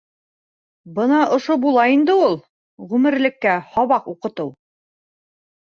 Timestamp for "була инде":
1.65-2.17